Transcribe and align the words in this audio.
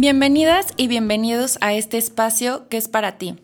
Bienvenidas 0.00 0.68
y 0.76 0.86
bienvenidos 0.86 1.58
a 1.60 1.74
este 1.74 1.98
espacio 1.98 2.68
que 2.68 2.76
es 2.76 2.86
para 2.86 3.18
ti. 3.18 3.34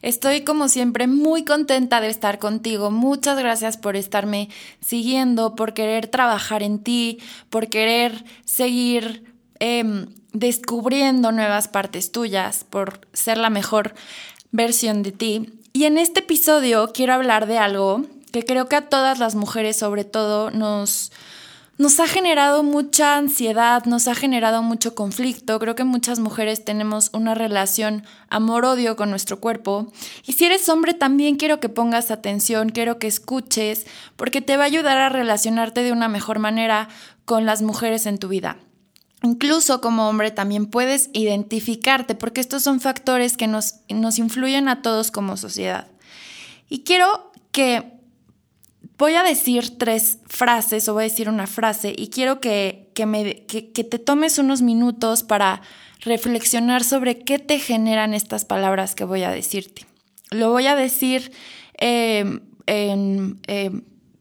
Estoy 0.00 0.42
como 0.42 0.68
siempre 0.68 1.08
muy 1.08 1.44
contenta 1.44 2.00
de 2.00 2.08
estar 2.08 2.38
contigo. 2.38 2.92
Muchas 2.92 3.36
gracias 3.36 3.76
por 3.78 3.96
estarme 3.96 4.48
siguiendo, 4.80 5.56
por 5.56 5.74
querer 5.74 6.06
trabajar 6.06 6.62
en 6.62 6.84
ti, 6.84 7.18
por 7.50 7.66
querer 7.66 8.24
seguir 8.44 9.34
em, 9.58 10.06
descubriendo 10.32 11.32
nuevas 11.32 11.66
partes 11.66 12.12
tuyas, 12.12 12.62
por 12.62 13.00
ser 13.12 13.36
la 13.36 13.50
mejor 13.50 13.92
versión 14.52 15.02
de 15.02 15.10
ti. 15.10 15.50
Y 15.72 15.86
en 15.86 15.98
este 15.98 16.20
episodio 16.20 16.92
quiero 16.94 17.14
hablar 17.14 17.48
de 17.48 17.58
algo 17.58 18.04
que 18.30 18.44
creo 18.44 18.68
que 18.68 18.76
a 18.76 18.88
todas 18.88 19.18
las 19.18 19.34
mujeres 19.34 19.76
sobre 19.76 20.04
todo 20.04 20.52
nos 20.52 21.10
nos 21.78 22.00
ha 22.00 22.08
generado 22.08 22.64
mucha 22.64 23.16
ansiedad, 23.16 23.84
nos 23.84 24.08
ha 24.08 24.16
generado 24.16 24.64
mucho 24.64 24.96
conflicto. 24.96 25.60
Creo 25.60 25.76
que 25.76 25.84
muchas 25.84 26.18
mujeres 26.18 26.64
tenemos 26.64 27.10
una 27.12 27.34
relación 27.36 28.04
amor-odio 28.28 28.96
con 28.96 29.10
nuestro 29.10 29.38
cuerpo. 29.38 29.92
Y 30.26 30.32
si 30.32 30.44
eres 30.44 30.68
hombre 30.68 30.92
también 30.92 31.36
quiero 31.36 31.60
que 31.60 31.68
pongas 31.68 32.10
atención, 32.10 32.70
quiero 32.70 32.98
que 32.98 33.06
escuches, 33.06 33.86
porque 34.16 34.40
te 34.40 34.56
va 34.56 34.64
a 34.64 34.66
ayudar 34.66 34.98
a 34.98 35.08
relacionarte 35.08 35.84
de 35.84 35.92
una 35.92 36.08
mejor 36.08 36.40
manera 36.40 36.88
con 37.24 37.46
las 37.46 37.62
mujeres 37.62 38.06
en 38.06 38.18
tu 38.18 38.26
vida. 38.26 38.56
Incluso 39.22 39.80
como 39.80 40.08
hombre 40.08 40.32
también 40.32 40.66
puedes 40.66 41.10
identificarte, 41.12 42.16
porque 42.16 42.40
estos 42.40 42.64
son 42.64 42.80
factores 42.80 43.36
que 43.36 43.46
nos, 43.46 43.76
nos 43.88 44.18
influyen 44.18 44.68
a 44.68 44.82
todos 44.82 45.12
como 45.12 45.36
sociedad. 45.36 45.86
Y 46.68 46.80
quiero 46.80 47.30
que 47.52 47.97
Voy 48.98 49.14
a 49.14 49.22
decir 49.22 49.78
tres 49.78 50.18
frases 50.26 50.88
o 50.88 50.94
voy 50.94 51.02
a 51.02 51.04
decir 51.04 51.28
una 51.28 51.46
frase 51.46 51.94
y 51.96 52.08
quiero 52.08 52.40
que, 52.40 52.90
me, 53.06 53.46
que, 53.46 53.62
te 53.62 53.98
tomes 54.00 54.38
unos 54.38 54.60
minutos 54.60 55.22
para 55.22 55.62
reflexionar 56.00 56.82
sobre 56.82 57.20
qué 57.20 57.38
te 57.38 57.60
generan 57.60 58.12
estas 58.12 58.44
palabras 58.44 58.96
que 58.96 59.04
voy 59.04 59.22
a 59.22 59.30
decirte. 59.30 59.86
Lo 60.30 60.50
voy 60.50 60.66
a 60.66 60.74
decir 60.74 61.30
em, 61.74 62.40
em, 62.66 63.36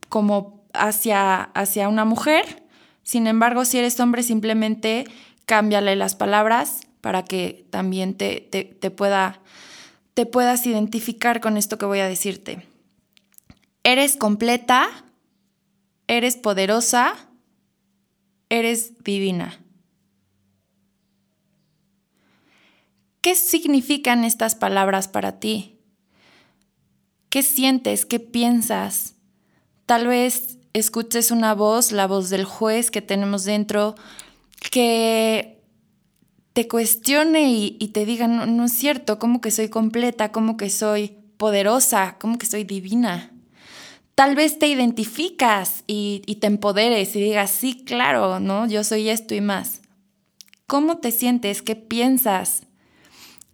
como 0.09 0.63
hacia, 0.73 1.41
hacia 1.41 1.89
una 1.89 2.05
mujer, 2.05 2.63
sin 3.01 3.25
embargo, 3.25 3.65
si 3.65 3.79
eres 3.79 3.99
hombre, 3.99 4.21
simplemente 4.21 5.05
cámbiale 5.47 5.95
las 5.95 6.15
palabras 6.15 6.81
para 7.01 7.23
que 7.23 7.65
también 7.71 8.13
te, 8.13 8.41
te, 8.41 8.91
pueda, 8.91 9.39
te 10.13 10.27
puedas 10.27 10.67
identificar 10.67 11.41
con 11.41 11.57
esto 11.57 11.79
que 11.79 11.85
voy 11.87 11.99
a 11.99 12.07
decirte. 12.07 12.67
Eres 13.87 14.17
completa, 14.17 14.89
eres 16.07 16.35
poderosa, 16.35 17.15
eres 18.49 19.01
divina. 19.01 19.63
¿Qué 23.21 23.33
significan 23.35 24.25
estas 24.25 24.55
palabras 24.55 25.07
para 25.07 25.39
ti? 25.39 25.79
¿Qué 27.29 27.41
sientes? 27.43 28.05
¿Qué 28.05 28.19
piensas? 28.19 29.15
Tal 29.85 30.07
vez 30.07 30.57
escuches 30.73 31.31
una 31.31 31.55
voz, 31.55 31.93
la 31.93 32.07
voz 32.07 32.29
del 32.29 32.43
juez 32.43 32.91
que 32.91 33.01
tenemos 33.01 33.45
dentro, 33.45 33.95
que 34.69 35.63
te 36.51 36.67
cuestione 36.67 37.53
y, 37.53 37.87
te 37.93 38.05
diga, 38.05 38.27
no, 38.27 38.65
es 38.65 38.73
cierto, 38.73 39.17
¿cómo 39.17 39.39
que 39.39 39.49
soy 39.49 39.69
completa? 39.69 40.33
¿Cómo 40.33 40.57
que 40.57 40.69
soy 40.69 41.15
poderosa? 41.37 42.17
¿Cómo 42.19 42.37
que 42.37 42.47
soy 42.47 42.65
divina? 42.65 43.31
Tal 44.17 44.33
vez 44.33 44.57
te 44.57 44.65
identificas 44.65 45.83
y, 45.85 46.21
te 46.41 46.47
empoderes 46.47 47.15
y 47.15 47.21
digas, 47.21 47.51
sí, 47.51 47.83
claro, 47.85 48.39
¿no? 48.39 48.67
Yo 48.67 48.83
soy 48.83 49.09
esto 49.09 49.35
y 49.35 49.41
más. 49.41 49.81
¿Cómo 50.65 50.97
te 50.97 51.11
sientes? 51.11 51.61
¿Qué 51.61 51.75
piensas? 51.75 52.63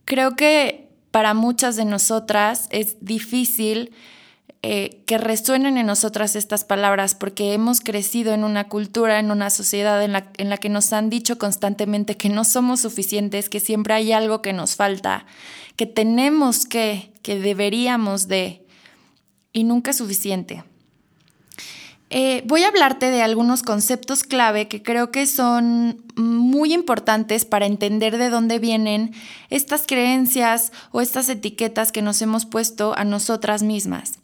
Creo 0.06 0.38
que 0.38 0.88
para 1.12 1.34
muchas 1.34 1.76
de 1.76 1.84
nosotras 1.84 2.70
es 2.72 2.96
difícil 3.02 3.92
eh, 4.62 5.04
que 5.06 5.18
resuenen 5.18 5.78
en 5.78 5.86
nosotras 5.86 6.34
estas 6.38 6.64
palabras 6.64 7.14
porque 7.14 7.52
hemos 7.52 7.82
crecido 7.82 8.34
en 8.34 8.46
una 8.46 8.70
cultura, 8.70 9.20
en 9.20 9.32
una 9.32 9.50
sociedad 9.50 10.02
en 10.02 10.14
la, 10.14 10.32
en 10.38 10.50
la 10.50 10.56
que 10.56 10.70
nos 10.70 10.94
han 10.94 11.10
dicho 11.10 11.38
constantemente 11.38 12.16
que 12.16 12.30
no 12.30 12.46
somos 12.46 12.80
suficientes, 12.80 13.50
que 13.50 13.60
siempre 13.60 13.96
hay 13.96 14.14
algo 14.14 14.42
que 14.42 14.54
nos 14.54 14.78
falta, 14.78 15.26
que 15.76 15.88
tenemos 15.88 16.66
que, 16.66 17.12
que 17.22 17.38
deberíamos 17.38 18.30
de 18.30 18.63
y 19.54 19.64
nunca 19.64 19.92
es 19.92 19.98
suficiente. 19.98 20.64
Eh, 22.16 22.44
voy 22.46 22.64
a 22.64 22.68
hablarte 22.68 23.10
de 23.10 23.24
algunos 23.24 23.64
conceptos 23.64 24.24
clave 24.24 24.68
que 24.68 24.84
creo 24.84 25.10
que 25.10 25.26
son 25.26 26.04
muy 26.16 26.72
importantes 26.72 27.44
para 27.44 27.66
entender 27.66 28.20
de 28.20 28.30
dónde 28.30 28.60
vienen 28.60 29.16
estas 29.50 29.86
creencias 29.88 30.72
o 30.92 31.02
estas 31.02 31.28
etiquetas 31.30 31.92
que 31.92 32.04
nos 32.04 32.22
hemos 32.22 32.46
puesto 32.46 32.96
a 32.96 33.04
nosotras 33.04 33.64
mismas. 33.64 34.20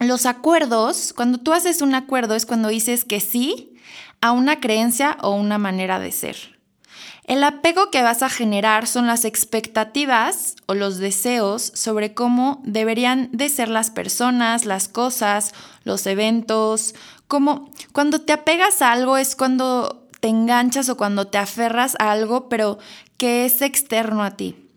Los 0.00 0.26
acuerdos, 0.26 1.12
cuando 1.12 1.38
tú 1.38 1.52
haces 1.52 1.80
un 1.80 1.94
acuerdo 1.94 2.34
es 2.34 2.44
cuando 2.44 2.68
dices 2.68 3.04
que 3.04 3.20
sí 3.20 3.76
a 4.20 4.32
una 4.32 4.58
creencia 4.58 5.16
o 5.22 5.30
una 5.30 5.58
manera 5.58 6.00
de 6.00 6.10
ser. 6.10 6.55
El 7.26 7.42
apego 7.42 7.90
que 7.90 8.02
vas 8.02 8.22
a 8.22 8.30
generar 8.30 8.86
son 8.86 9.08
las 9.08 9.24
expectativas 9.24 10.54
o 10.66 10.74
los 10.74 10.98
deseos 10.98 11.72
sobre 11.74 12.14
cómo 12.14 12.62
deberían 12.62 13.30
de 13.32 13.48
ser 13.48 13.68
las 13.68 13.90
personas, 13.90 14.64
las 14.64 14.86
cosas, 14.86 15.52
los 15.82 16.06
eventos. 16.06 16.94
Como 17.26 17.72
cuando 17.90 18.20
te 18.20 18.32
apegas 18.32 18.80
a 18.80 18.92
algo 18.92 19.16
es 19.16 19.34
cuando 19.34 20.06
te 20.20 20.28
enganchas 20.28 20.88
o 20.88 20.96
cuando 20.96 21.26
te 21.26 21.38
aferras 21.38 21.96
a 21.98 22.12
algo, 22.12 22.48
pero 22.48 22.78
que 23.16 23.44
es 23.44 23.60
externo 23.60 24.22
a 24.22 24.36
ti. 24.36 24.68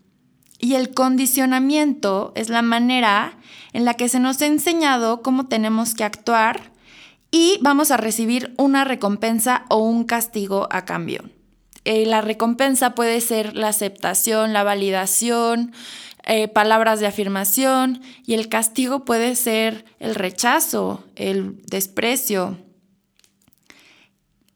Y 0.58 0.74
el 0.74 0.92
condicionamiento 0.92 2.32
es 2.34 2.48
la 2.48 2.62
manera 2.62 3.38
en 3.72 3.84
la 3.84 3.94
que 3.94 4.08
se 4.08 4.18
nos 4.18 4.42
ha 4.42 4.46
enseñado 4.46 5.22
cómo 5.22 5.46
tenemos 5.46 5.94
que 5.94 6.02
actuar 6.02 6.72
y 7.30 7.58
vamos 7.62 7.92
a 7.92 7.96
recibir 7.96 8.52
una 8.58 8.82
recompensa 8.82 9.66
o 9.68 9.76
un 9.76 10.02
castigo 10.02 10.66
a 10.72 10.84
cambio. 10.84 11.22
Eh, 11.84 12.04
la 12.06 12.20
recompensa 12.20 12.94
puede 12.94 13.20
ser 13.20 13.56
la 13.56 13.68
aceptación, 13.68 14.52
la 14.52 14.64
validación, 14.64 15.72
eh, 16.24 16.48
palabras 16.48 17.00
de 17.00 17.06
afirmación 17.06 18.02
y 18.26 18.34
el 18.34 18.48
castigo 18.48 19.04
puede 19.04 19.34
ser 19.36 19.86
el 19.98 20.14
rechazo, 20.14 21.04
el 21.16 21.62
desprecio. 21.62 22.58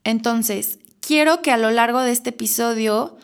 Entonces, 0.04 0.78
quiero 1.00 1.40
que 1.40 1.50
a 1.50 1.56
lo 1.56 1.70
largo 1.70 2.00
de 2.00 2.12
este 2.12 2.30
episodio 2.30 3.16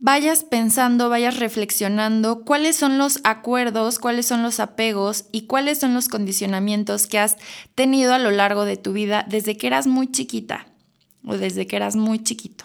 vayas 0.00 0.44
pensando, 0.44 1.10
vayas 1.10 1.38
reflexionando 1.38 2.44
cuáles 2.44 2.76
son 2.76 2.96
los 2.96 3.20
acuerdos, 3.24 3.98
cuáles 3.98 4.26
son 4.26 4.42
los 4.42 4.60
apegos 4.60 5.26
y 5.30 5.42
cuáles 5.42 5.78
son 5.78 5.92
los 5.92 6.08
condicionamientos 6.08 7.06
que 7.06 7.18
has 7.18 7.36
tenido 7.74 8.14
a 8.14 8.18
lo 8.18 8.30
largo 8.30 8.64
de 8.64 8.78
tu 8.78 8.94
vida 8.94 9.26
desde 9.28 9.58
que 9.58 9.66
eras 9.66 9.86
muy 9.86 10.10
chiquita 10.10 10.66
o 11.26 11.36
desde 11.36 11.66
que 11.66 11.76
eras 11.76 11.96
muy 11.96 12.22
chiquito. 12.22 12.64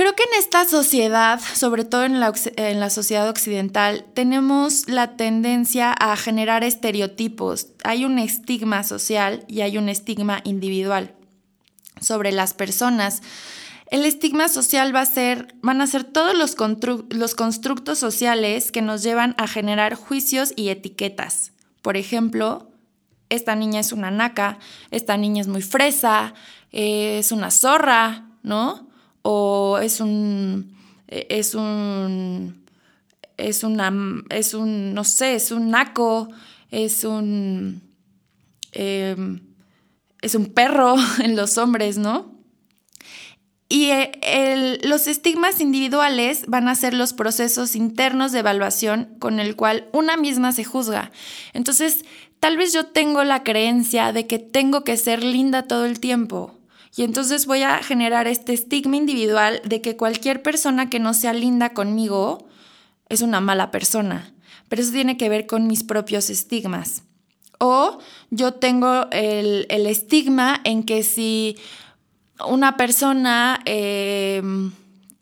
Creo 0.00 0.14
que 0.14 0.22
en 0.22 0.38
esta 0.38 0.64
sociedad, 0.64 1.38
sobre 1.54 1.84
todo 1.84 2.04
en 2.04 2.20
la, 2.20 2.88
sociedad 2.88 3.28
occidental, 3.28 4.06
tenemos 4.14 4.88
la 4.88 5.14
tendencia 5.18 5.92
a 5.92 6.16
generar 6.16 6.64
estereotipos. 6.64 7.66
Hay 7.84 8.06
un 8.06 8.18
estigma 8.18 8.82
social 8.82 9.44
y 9.46 9.60
hay 9.60 9.76
un 9.76 9.90
estigma 9.90 10.40
individual 10.44 11.14
sobre 12.00 12.32
las 12.32 12.54
personas. 12.54 13.20
El 13.90 14.06
estigma 14.06 14.48
social 14.48 14.96
va 14.96 15.02
a 15.02 15.04
ser, 15.04 15.54
van 15.60 15.82
a 15.82 15.86
ser 15.86 16.04
todos 16.04 16.34
los, 16.34 16.56
los 17.10 17.34
constructos 17.34 17.98
sociales 17.98 18.72
que 18.72 18.80
nos 18.80 19.02
llevan 19.02 19.34
a 19.36 19.46
generar 19.46 19.96
juicios 19.96 20.54
y 20.56 20.70
etiquetas. 20.70 21.52
Por 21.82 21.98
ejemplo, 21.98 22.70
esta 23.28 23.54
niña 23.54 23.80
es 23.80 23.92
una 23.92 24.10
naca, 24.10 24.60
esta 24.90 25.18
niña 25.18 25.42
es 25.42 25.48
muy 25.48 25.60
fresa, 25.60 26.32
eh, 26.72 27.18
es 27.18 27.32
una 27.32 27.50
zorra, 27.50 28.24
¿no? 28.42 28.88
O 29.22 29.78
es 29.78 30.00
un, 30.00 30.76
es 31.08 31.54
un, 31.54 32.64
es 33.36 33.64
es 34.30 34.54
un, 34.54 34.94
no 34.94 35.04
sé, 35.04 35.34
es 35.34 35.50
un 35.50 35.70
naco, 35.70 36.28
es 36.70 37.04
un, 37.04 37.82
em, 38.72 39.40
es 40.22 40.34
un 40.34 40.46
perro 40.46 40.96
en 41.22 41.36
los 41.36 41.58
hombres, 41.58 41.98
¿no? 41.98 42.40
Y 43.72 43.90
eh, 43.92 44.80
los 44.82 45.06
estigmas 45.06 45.60
individuales 45.60 46.42
van 46.48 46.66
a 46.66 46.74
ser 46.74 46.92
los 46.92 47.12
procesos 47.12 47.76
internos 47.76 48.32
de 48.32 48.40
evaluación 48.40 49.14
con 49.20 49.38
el 49.38 49.54
cual 49.54 49.88
una 49.92 50.16
misma 50.16 50.50
se 50.50 50.64
juzga. 50.64 51.12
Entonces, 51.52 52.04
tal 52.40 52.56
vez 52.56 52.72
yo 52.72 52.86
tengo 52.86 53.22
la 53.22 53.44
creencia 53.44 54.12
de 54.12 54.26
que 54.26 54.40
tengo 54.40 54.82
que 54.82 54.96
ser 54.96 55.22
linda 55.22 55.68
todo 55.68 55.84
el 55.84 56.00
tiempo. 56.00 56.59
Y 56.96 57.04
entonces 57.04 57.46
voy 57.46 57.62
a 57.62 57.82
generar 57.82 58.26
este 58.26 58.52
estigma 58.52 58.96
individual 58.96 59.62
de 59.64 59.80
que 59.80 59.96
cualquier 59.96 60.42
persona 60.42 60.90
que 60.90 60.98
no 60.98 61.14
sea 61.14 61.32
linda 61.32 61.70
conmigo 61.70 62.48
es 63.08 63.22
una 63.22 63.40
mala 63.40 63.70
persona. 63.70 64.34
Pero 64.68 64.82
eso 64.82 64.92
tiene 64.92 65.16
que 65.16 65.28
ver 65.28 65.46
con 65.46 65.66
mis 65.66 65.84
propios 65.84 66.30
estigmas. 66.30 67.02
O 67.58 67.98
yo 68.30 68.54
tengo 68.54 69.06
el, 69.10 69.66
el 69.68 69.86
estigma 69.86 70.60
en 70.64 70.84
que 70.84 71.02
si 71.02 71.56
una 72.46 72.76
persona, 72.76 73.60
eh, 73.66 74.42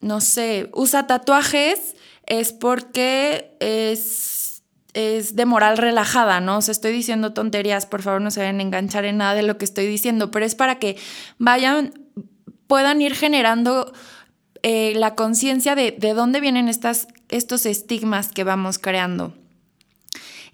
no 0.01 0.21
sé, 0.21 0.71
usa 0.73 1.07
tatuajes 1.07 1.97
es 2.27 2.53
porque 2.53 3.57
es, 3.61 4.38
es 4.99 5.37
de 5.37 5.47
moral 5.47 5.79
relajada, 5.79 6.41
¿no? 6.41 6.57
O 6.57 6.59
estoy 6.59 6.91
diciendo 6.91 7.33
tonterías, 7.33 7.87
por 7.87 8.03
favor 8.03 8.21
no 8.21 8.33
se 8.33 8.41
vayan 8.41 8.59
a 8.59 8.63
enganchar 8.63 9.05
en 9.05 9.19
nada 9.19 9.35
de 9.35 9.45
lo 9.45 9.57
que 9.57 9.65
estoy 9.65 9.87
diciendo, 9.87 10.33
pero 10.33 10.45
es 10.45 10.57
para 10.57 10.81
que 10.81 10.97
vayan, 11.39 11.95
puedan 12.67 13.01
ir 13.01 13.15
generando 13.15 13.93
eh, 14.65 14.95
la 14.97 15.15
conciencia 15.15 15.77
de, 15.77 15.93
de, 15.93 16.15
dónde 16.15 16.41
vienen 16.41 16.69
estas, 16.69 17.07
estos 17.29 17.65
estigmas 17.65 18.33
que 18.33 18.43
vamos 18.43 18.79
creando. 18.79 19.35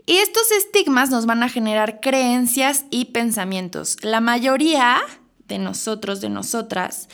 Y 0.04 0.16
estos 0.16 0.50
estigmas 0.50 1.08
nos 1.08 1.24
van 1.24 1.42
a 1.42 1.48
generar 1.48 2.00
creencias 2.00 2.84
y 2.90 3.06
pensamientos. 3.06 3.96
La 4.02 4.20
mayoría 4.20 5.00
de 5.48 5.58
nosotros, 5.58 6.20
de 6.20 6.28
nosotras, 6.28 7.08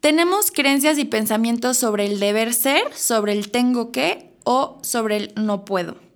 tenemos 0.00 0.50
creencias 0.50 0.96
y 0.96 1.04
pensamientos 1.04 1.76
sobre 1.76 2.06
el 2.06 2.18
deber 2.18 2.54
ser, 2.54 2.82
sobre 2.94 3.34
el 3.34 3.50
tengo 3.50 3.92
que 3.92 4.32
o 4.44 4.78
sobre 4.82 5.16
el 5.16 5.32
no 5.36 5.66
puedo. 5.66 6.11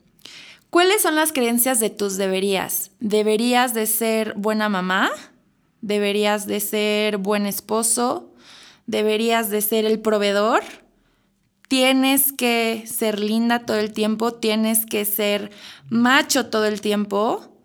¿Cuáles 0.77 1.01
son 1.01 1.15
las 1.15 1.33
creencias 1.33 1.81
de 1.81 1.89
tus 1.89 2.19
deberías? 2.19 2.91
¿Deberías 3.01 3.73
de 3.73 3.87
ser 3.87 4.35
buena 4.37 4.69
mamá? 4.69 5.11
¿Deberías 5.81 6.47
de 6.47 6.61
ser 6.61 7.17
buen 7.17 7.47
esposo? 7.47 8.35
¿Deberías 8.87 9.49
de 9.49 9.63
ser 9.63 9.87
el 9.87 10.01
proveedor? 10.01 10.63
¿Tienes 11.67 12.31
que 12.31 12.85
ser 12.87 13.21
linda 13.21 13.61
todo 13.61 13.79
el 13.79 13.95
tiempo? 13.95 14.35
¿Tienes 14.35 14.85
que 14.85 15.07
ser 15.07 15.51
macho 15.89 16.51
todo 16.51 16.67
el 16.67 16.83
tiempo? 16.83 17.56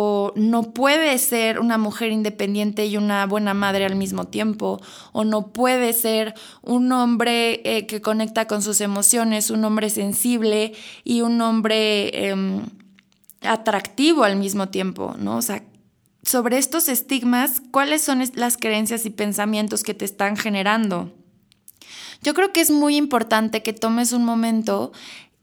O 0.00 0.32
no 0.36 0.62
puede 0.74 1.18
ser 1.18 1.58
una 1.58 1.76
mujer 1.76 2.12
independiente 2.12 2.86
y 2.86 2.96
una 2.96 3.26
buena 3.26 3.52
madre 3.52 3.84
al 3.84 3.96
mismo 3.96 4.26
tiempo, 4.26 4.80
o 5.10 5.24
no 5.24 5.48
puede 5.48 5.92
ser 5.92 6.34
un 6.62 6.92
hombre 6.92 7.60
eh, 7.64 7.84
que 7.88 8.00
conecta 8.00 8.46
con 8.46 8.62
sus 8.62 8.80
emociones, 8.80 9.50
un 9.50 9.64
hombre 9.64 9.90
sensible 9.90 10.72
y 11.02 11.22
un 11.22 11.40
hombre 11.40 12.28
em, 12.28 12.62
atractivo 13.40 14.22
al 14.22 14.36
mismo 14.36 14.68
tiempo, 14.68 15.16
¿no? 15.18 15.36
O 15.36 15.42
sea, 15.42 15.64
sobre 16.22 16.58
estos 16.58 16.88
estigmas, 16.88 17.60
¿cuáles 17.72 18.00
son 18.00 18.22
las 18.34 18.56
creencias 18.56 19.04
y 19.04 19.10
pensamientos 19.10 19.82
que 19.82 19.94
te 19.94 20.04
están 20.04 20.36
generando? 20.36 21.12
Yo 22.22 22.34
creo 22.34 22.52
que 22.52 22.60
es 22.60 22.70
muy 22.70 22.94
importante 22.94 23.64
que 23.64 23.72
tomes 23.72 24.12
un 24.12 24.24
momento 24.24 24.92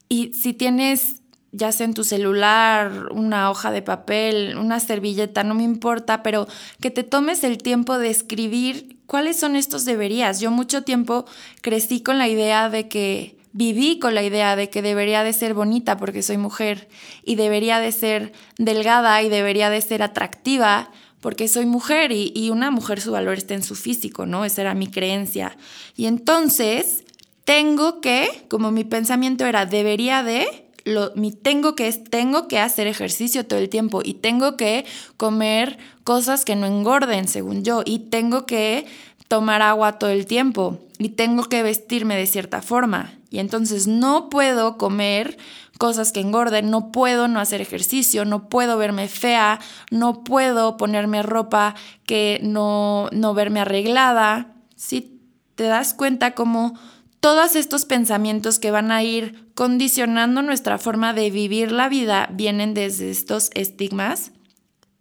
y 0.08 0.32
si 0.32 0.54
tienes 0.54 1.24
ya 1.56 1.72
sea 1.72 1.86
en 1.86 1.94
tu 1.94 2.04
celular, 2.04 3.10
una 3.12 3.50
hoja 3.50 3.72
de 3.72 3.82
papel, 3.82 4.58
una 4.58 4.80
servilleta, 4.80 5.44
no 5.44 5.56
me 5.56 5.64
importa, 5.64 6.24
pero 6.24 6.48
que 6.82 6.92
te 6.92 7.04
tomes 7.04 7.44
el 7.44 7.58
tiempo 7.58 7.98
de 7.98 8.10
escribir 8.10 8.98
cuáles 9.06 9.38
son 9.38 9.56
estos 9.56 9.86
deberías. 9.86 10.40
Yo 10.40 10.52
mucho 10.52 10.84
tiempo 10.84 11.26
crecí 11.62 12.02
con 12.02 12.18
la 12.18 12.28
idea 12.28 12.70
de 12.70 12.88
que 12.88 13.38
viví 13.52 14.00
con 14.00 14.14
la 14.14 14.22
idea 14.22 14.58
de 14.58 14.70
que 14.70 14.82
debería 14.82 15.24
de 15.24 15.32
ser 15.32 15.54
bonita 15.54 15.96
porque 15.96 16.22
soy 16.22 16.38
mujer 16.38 16.90
y 17.24 17.36
debería 17.36 17.80
de 17.80 17.94
ser 17.94 18.34
delgada 18.58 19.24
y 19.24 19.30
debería 19.30 19.70
de 19.70 19.80
ser 19.80 20.04
atractiva 20.04 20.92
porque 21.22 21.48
soy 21.48 21.66
mujer 21.66 22.12
y, 22.12 22.34
y 22.36 22.50
una 22.50 22.70
mujer 22.70 23.00
su 23.00 23.14
valor 23.14 23.38
está 23.38 23.54
en 23.54 23.64
su 23.64 23.76
físico, 23.76 24.26
¿no? 24.26 24.44
Esa 24.44 24.62
era 24.62 24.74
mi 24.76 24.88
creencia. 24.88 25.58
Y 25.96 26.08
entonces 26.08 27.06
tengo 27.46 28.02
que, 28.02 28.28
como 28.50 28.72
mi 28.72 28.84
pensamiento 28.84 29.46
era, 29.46 29.66
debería 29.66 30.22
de, 30.22 30.65
lo, 30.86 31.12
mi 31.16 31.32
tengo 31.32 31.76
que 31.76 31.88
es, 31.88 32.04
tengo 32.04 32.48
que 32.48 32.60
hacer 32.60 32.88
ejercicio 32.88 33.46
todo 33.46 33.60
el 33.60 33.70
tiempo 33.70 34.02
y 34.04 34.14
tengo 34.14 34.56
que 34.56 34.86
comer 35.18 35.78
cosas 36.04 36.46
que 36.46 36.56
no 36.56 36.68
engorden, 36.68 37.28
según 37.28 37.64
yo, 37.64 37.82
y 37.84 38.00
tengo 38.00 38.46
que 38.46 38.86
tomar 39.28 39.62
agua 39.64 39.94
todo 40.00 40.12
el 40.12 40.28
tiempo 40.28 40.80
y 41.00 41.10
tengo 41.10 41.44
que 41.46 41.64
vestirme 41.64 42.16
de 42.16 42.28
cierta 42.28 42.62
forma. 42.62 43.14
Y 43.32 43.40
entonces 43.40 43.88
no 43.88 44.30
puedo 44.30 44.78
comer 44.78 45.38
cosas 45.78 46.12
que 46.12 46.22
engorden, 46.22 46.70
no 46.70 46.92
puedo 46.92 47.28
no 47.28 47.40
hacer 47.40 47.60
ejercicio, 47.60 48.24
no 48.24 48.48
puedo 48.48 48.78
verme 48.78 49.08
fea, 49.08 49.60
no 49.92 50.24
puedo 50.24 50.78
ponerme 50.78 51.22
ropa 51.22 51.76
que 52.06 52.40
no, 52.44 53.10
no 53.12 53.34
verme 53.34 53.60
arreglada. 53.60 54.54
Si 54.76 55.20
te 55.56 55.64
das 55.64 55.94
cuenta 55.94 56.36
cómo 56.36 56.76
todos 57.26 57.56
estos 57.56 57.86
pensamientos 57.86 58.60
que 58.60 58.70
van 58.70 58.92
a 58.92 59.02
ir 59.02 59.52
condicionando 59.56 60.44
nuestra 60.44 60.78
forma 60.78 61.12
de 61.12 61.32
vivir 61.32 61.72
la 61.72 61.90
vida 61.90 62.30
vienen 62.32 62.76
desde 62.76 63.10
estos 63.10 63.50
estigmas. 63.56 64.32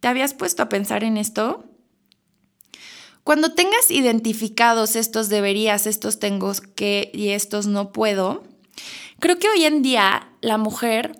¿Te 0.01 0.09
habías 0.09 0.33
puesto 0.33 0.63
a 0.63 0.71
pensar 0.71 1.05
en 1.05 1.19
esto? 1.19 1.67
Cuando 3.25 3.53
tengas 3.53 3.91
identificados 3.91 4.97
estos 4.97 5.29
deberías, 5.29 5.87
estos 5.87 6.19
tengo 6.19 6.51
que 6.75 7.11
y 7.13 7.29
estos 7.29 7.67
no 7.67 7.93
puedo, 7.93 8.43
creo 9.21 9.39
que 9.39 9.51
hoy 9.51 9.67
en 9.67 9.83
día 9.83 10.27
la 10.41 10.57
mujer, 10.57 11.19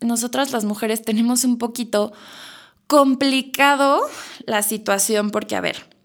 nosotras 0.00 0.50
las 0.50 0.64
mujeres 0.64 1.02
tenemos 1.02 1.44
un 1.44 1.58
poquito 1.58 2.14
complicado 2.86 4.00
la 4.46 4.62
situación 4.62 5.30
porque, 5.30 5.56
a 5.56 5.60
ver, 5.60 5.97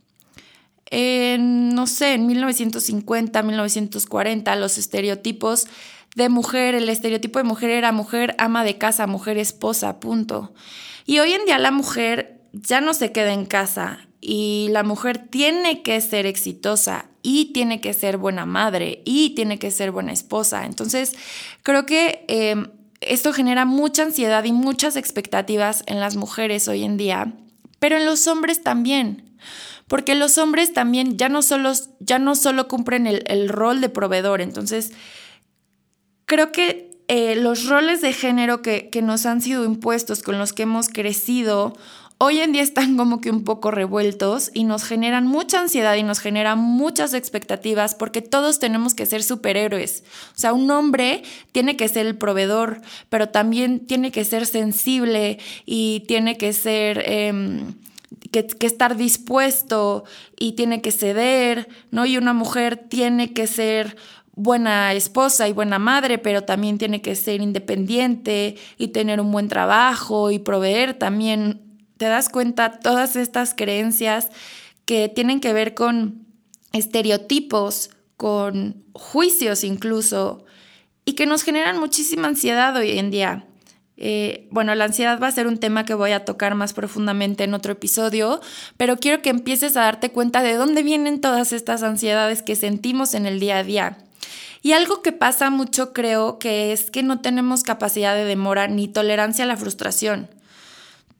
en, 0.90 1.70
no 1.70 1.88
sé, 1.88 2.14
en 2.14 2.28
1950, 2.28 3.42
1940, 3.42 4.56
los 4.56 4.78
estereotipos 4.78 5.68
de 6.16 6.30
mujer, 6.30 6.76
el 6.76 6.90
estereotipo 6.90 7.40
de 7.40 7.46
mujer 7.46 7.72
era 7.72 7.92
mujer 7.92 8.36
ama 8.38 8.64
de 8.64 8.78
casa, 8.78 9.08
mujer 9.08 9.38
esposa, 9.38 10.00
punto. 10.00 10.54
Y 11.06 11.20
hoy 11.20 11.34
en 11.34 11.46
día 11.46 11.58
la 11.58 11.72
mujer 11.72 12.42
ya 12.54 12.82
no 12.82 12.94
se 12.94 13.12
queda 13.12 13.34
en 13.34 13.46
casa 13.46 14.08
y 14.22 14.68
la 14.72 14.84
mujer 14.84 15.18
tiene 15.18 15.82
que 15.82 16.00
ser 16.00 16.26
exitosa 16.26 17.08
y 17.24 17.46
tiene 17.54 17.82
que 17.82 17.94
ser 17.94 18.18
buena 18.18 18.46
madre 18.46 19.02
y 19.06 19.32
tiene 19.32 19.60
que 19.60 19.72
ser 19.72 19.92
buena 19.92 20.14
esposa. 20.14 20.66
Entonces, 20.66 21.14
creo 21.64 21.86
que 21.86 22.26
em, 22.28 22.68
esto 23.02 23.34
genera 23.34 23.66
mucha 23.66 24.04
ansiedad 24.04 24.44
y 24.44 24.52
muchas 24.52 24.96
expectativas 24.96 25.84
en 25.88 26.00
las 26.00 26.16
mujeres 26.16 26.68
hoy 26.68 26.84
en 26.84 26.98
día, 26.98 27.34
pero 27.84 27.98
en 27.98 28.06
los 28.06 28.28
hombres 28.28 28.64
también 28.64 29.36
porque 29.90 30.16
los 30.16 30.38
hombres 30.38 30.72
también 30.72 31.18
ya 31.18 31.28
no 31.28 31.42
solo, 31.42 31.74
ya 32.00 32.18
no 32.18 32.34
solo 32.34 32.70
cumplen 32.70 33.08
el, 33.08 33.50
rol 33.50 33.82
de 33.82 33.90
proveedor, 33.90 34.40
entonces 34.40 34.94
creo 36.24 36.54
que 36.54 37.04
eh, 37.10 37.36
los 37.36 37.68
roles 37.68 38.00
de 38.00 38.14
género 38.14 38.62
que, 38.62 38.90
que 38.90 39.02
nos 39.02 39.26
han 39.26 39.42
sido 39.42 39.66
impuestos, 39.66 40.24
con 40.24 40.40
los 40.40 40.54
que 40.54 40.64
hemos 40.64 40.88
crecido, 40.88 41.78
hoy 42.24 42.40
en 42.40 42.54
día 42.54 42.62
están 42.62 42.96
como 42.96 43.20
que 43.20 43.30
un 43.30 43.44
poco 43.44 43.70
revueltos 43.70 44.50
y 44.54 44.64
nos 44.64 44.86
generan 44.86 45.28
mucha 45.28 45.60
ansiedad 45.60 45.96
y 45.96 46.04
nos 46.04 46.20
generan 46.20 46.58
muchas 46.58 47.14
expectativas 47.14 47.96
porque 47.96 48.22
todos 48.22 48.60
tenemos 48.60 48.94
que 48.94 49.06
ser 49.06 49.24
superhéroes. 49.24 50.04
O 50.30 50.40
sea, 50.40 50.54
un 50.54 50.72
hombre 50.72 51.24
tiene 51.52 51.76
que 51.76 51.90
ser 51.90 52.06
el 52.06 52.18
proveedor, 52.18 52.82
pero 53.10 53.28
también 53.28 53.86
tiene 53.86 54.12
que 54.12 54.24
ser 54.24 54.46
sensible 54.46 55.40
y 55.66 56.06
tiene 56.08 56.38
que 56.38 56.54
ser... 56.54 57.04
Em, 57.06 57.76
que, 58.32 58.48
estar 58.66 58.96
dispuesto 58.96 60.06
y 60.40 60.54
tiene 60.54 60.82
que 60.82 60.92
ceder, 60.92 61.68
¿no? 61.92 62.06
Y 62.06 62.18
una 62.18 62.34
mujer 62.34 62.78
tiene 62.78 63.34
que 63.34 63.48
ser 63.48 63.96
buena 64.36 64.94
esposa 64.94 65.48
y 65.48 65.54
buena 65.54 65.78
madre, 65.78 66.18
pero 66.18 66.44
también 66.44 66.80
tiene 66.80 67.02
que 67.02 67.16
ser 67.16 67.42
independiente 67.42 68.56
y 68.78 68.88
tener 68.88 69.20
un 69.22 69.32
buen 69.32 69.50
trabajo 69.50 70.32
y 70.32 70.40
proveer 70.40 70.94
también. 70.96 71.73
¿Te 72.04 72.10
das 72.10 72.28
cuenta? 72.28 72.80
Todas 72.82 73.16
estas 73.16 73.54
creencias 73.56 74.28
que 74.84 75.08
tienen 75.08 75.40
que 75.40 75.54
ver 75.54 75.74
con 75.74 76.26
estereotipos, 76.74 77.92
con 78.18 78.84
juicios 78.92 79.64
incluso, 79.64 80.44
y 81.06 81.14
que 81.14 81.26
nos 81.26 81.44
generan 81.44 81.80
muchísima 81.80 82.28
ansiedad 82.28 82.76
hoy 82.76 83.00
en 83.00 83.10
día. 83.10 83.46
Eh, 83.96 84.50
bueno, 84.52 84.76
la 84.76 84.84
ansiedad 84.84 85.18
va 85.18 85.28
a 85.28 85.32
ser 85.32 85.48
un 85.48 85.60
tema 85.60 85.86
que 85.86 85.94
voy 85.94 86.12
a 86.12 86.26
tocar 86.26 86.56
más 86.56 86.74
profundamente 86.74 87.46
en 87.46 87.54
otro 87.54 87.72
episodio, 87.72 88.42
pero 88.76 88.98
quiero 88.98 89.22
que 89.22 89.30
empieces 89.30 89.78
a 89.78 89.84
darte 89.84 90.12
cuenta 90.12 90.44
de 90.44 90.56
dónde 90.56 90.84
vienen 90.84 91.22
todas 91.22 91.54
estas 91.54 91.84
ansiedades 91.84 92.44
que 92.44 92.58
sentimos 92.58 93.14
en 93.14 93.26
el 93.26 93.40
día 93.40 93.60
a 93.60 93.64
día. 93.64 93.98
Y 94.62 94.74
algo 94.74 95.02
que 95.02 95.14
pasa 95.14 95.50
mucho 95.50 95.94
creo 95.94 96.38
que 96.38 96.74
es 96.74 96.92
que 96.92 97.02
no 97.02 97.22
tenemos 97.22 97.64
capacidad 97.64 98.14
de 98.14 98.26
demora 98.26 98.68
ni 98.68 98.90
tolerancia 98.90 99.46
a 99.46 99.48
la 99.48 99.56
frustración. 99.56 100.28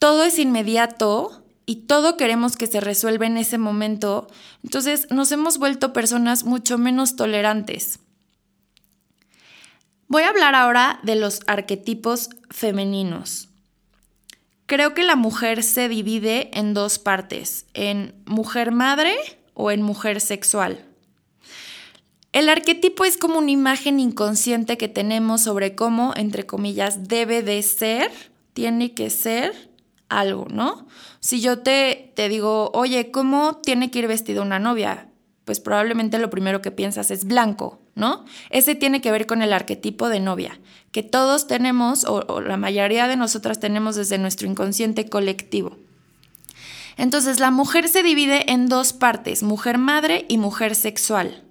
Todo 0.04 0.26
es 0.26 0.38
inmediato 0.38 1.46
y 1.66 1.88
todo 1.88 2.18
queremos 2.18 2.58
que 2.58 2.68
se 2.68 2.82
resuelva 2.82 3.26
en 3.26 3.38
ese 3.38 3.58
momento, 3.58 4.28
entonces 4.62 5.08
nos 5.12 5.32
hemos 5.32 5.60
vuelto 5.60 5.94
personas 5.94 6.44
mucho 6.44 6.78
menos 6.78 7.16
tolerantes. 7.16 8.00
Voy 10.10 10.24
a 10.24 10.28
hablar 10.28 10.56
ahora 10.56 11.00
de 11.04 11.16
los 11.16 11.40
arquetipos 11.48 12.32
femeninos. 12.50 13.48
Creo 14.66 14.94
que 14.94 15.04
la 15.04 15.16
mujer 15.16 15.64
se 15.64 15.88
divide 15.88 16.50
en 16.52 16.74
dos 16.74 17.00
partes, 17.00 17.66
en 17.74 18.14
mujer 18.26 18.74
madre 18.74 19.16
o 19.54 19.72
en 19.72 19.82
mujer 19.82 20.20
sexual. 20.20 20.84
El 22.34 22.50
arquetipo 22.50 23.06
es 23.06 23.16
como 23.16 23.40
una 23.40 23.52
imagen 23.52 24.02
inconsciente 24.02 24.78
que 24.78 24.90
tenemos 24.90 25.44
sobre 25.44 25.76
cómo, 25.76 26.12
entre 26.18 26.46
comillas, 26.46 27.08
debe 27.08 27.42
de 27.42 27.64
ser, 27.64 28.12
tiene 28.54 28.94
que 28.94 29.10
ser 29.10 29.73
algo, 30.10 30.48
¿no? 30.50 30.88
Si 31.20 31.42
yo 31.42 31.60
te, 31.60 32.12
te 32.16 32.30
digo, 32.30 32.72
oye, 32.74 33.12
¿cómo 33.12 33.58
tiene 33.58 33.92
que 33.92 34.00
ir 34.00 34.08
vestida 34.08 34.42
una 34.42 34.60
novia? 34.60 35.10
Pues 35.46 35.60
probablemente 35.60 36.20
lo 36.20 36.30
primero 36.30 36.62
que 36.62 36.72
piensas 36.72 37.12
es 37.12 37.26
blanco, 37.26 37.82
¿no? 37.96 38.26
Ese 38.50 38.76
tiene 38.76 39.02
que 39.02 39.12
ver 39.12 39.26
con 39.26 39.42
el 39.42 39.54
arquetipo 39.54 40.10
de 40.10 40.20
novia, 40.20 40.60
que 40.92 41.04
todos 41.04 41.48
tenemos, 41.48 42.06
o, 42.06 42.26
o 42.28 42.42
la 42.42 42.58
mayoría 42.58 43.08
de 43.08 43.18
nosotras 43.18 43.60
tenemos 43.60 43.96
desde 43.96 44.18
nuestro 44.18 44.48
inconsciente 44.48 45.10
colectivo. 45.10 45.78
Entonces, 46.96 47.40
la 47.40 47.52
mujer 47.52 47.90
se 47.90 48.04
divide 48.04 48.52
en 48.52 48.70
dos 48.70 48.94
partes, 48.94 49.44
mujer 49.44 49.78
madre 49.80 50.26
y 50.30 50.38
mujer 50.38 50.76
sexual. 50.76 51.44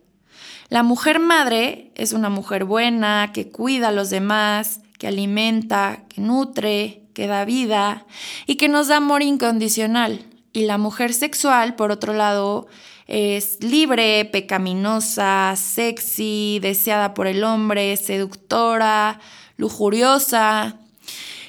La 0.69 0.83
mujer 0.83 1.19
madre 1.19 1.91
es 1.97 2.13
una 2.13 2.31
mujer 2.31 2.65
buena, 2.65 3.33
que 3.35 3.51
cuida 3.51 3.89
a 3.89 3.93
los 3.93 4.09
demás, 4.09 4.81
que 4.99 5.09
alimenta, 5.09 6.05
que 6.09 6.21
nutre, 6.21 7.02
que 7.13 7.27
da 7.27 7.45
vida 7.45 8.07
y 8.47 8.57
que 8.57 8.69
nos 8.69 8.89
da 8.89 8.97
amor 8.97 9.23
incondicional. 9.23 10.25
Y 10.53 10.67
la 10.67 10.79
mujer 10.79 11.15
sexual, 11.15 11.77
por 11.77 11.91
otro 11.91 12.13
lado, 12.13 12.69
es 13.07 13.63
libre, 13.63 14.25
pecaminosa, 14.27 15.55
sexy, 15.57 16.59
deseada 16.61 17.15
por 17.15 17.27
el 17.27 17.45
hombre, 17.45 17.97
seductora, 17.97 19.21
lujuriosa. 19.57 20.79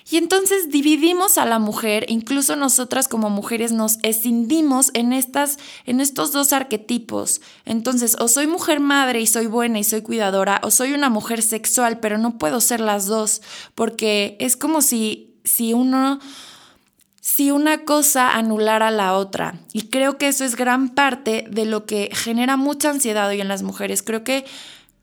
Y 0.10 0.18
entonces 0.18 0.70
dividimos 0.70 1.38
a 1.38 1.46
la 1.46 1.60
mujer, 1.60 2.06
incluso 2.08 2.56
nosotras 2.56 3.08
como 3.08 3.30
mujeres 3.30 3.72
nos 3.72 3.98
escindimos 4.04 4.92
en, 4.94 5.12
estas, 5.12 5.58
en 5.86 6.02
estos 6.02 6.32
dos 6.32 6.54
arquetipos. 6.54 7.42
Entonces, 7.66 8.16
o 8.20 8.28
soy 8.28 8.46
mujer 8.46 8.80
madre 8.80 9.22
y 9.22 9.28
soy 9.28 9.48
buena 9.48 9.80
y 9.80 9.84
soy 9.84 10.02
cuidadora, 10.02 10.62
o 10.64 10.70
soy 10.70 10.94
una 10.94 11.10
mujer 11.10 11.42
sexual, 11.42 12.00
pero 12.00 12.18
no 12.18 12.38
puedo 12.38 12.62
ser 12.62 12.80
las 12.80 13.08
dos, 13.08 13.42
porque 13.74 14.38
es 14.40 14.56
como 14.56 14.82
si 14.82 15.33
si 15.44 15.74
uno 15.74 16.20
si 17.24 17.52
una 17.52 17.86
cosa 17.86 18.36
anulara 18.36 18.92
la 18.92 19.16
otra. 19.16 19.58
Y 19.72 19.84
creo 19.84 20.18
que 20.18 20.28
eso 20.28 20.44
es 20.44 20.58
gran 20.58 20.90
parte 20.90 21.46
de 21.50 21.64
lo 21.64 21.86
que 21.86 22.10
genera 22.12 22.58
mucha 22.58 22.90
ansiedad 22.90 23.30
hoy 23.30 23.40
en 23.40 23.48
las 23.48 23.64
mujeres. 23.64 24.04
Creo 24.04 24.26
que, 24.26 24.44